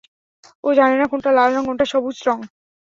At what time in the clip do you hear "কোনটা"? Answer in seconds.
1.11-1.29, 1.67-1.85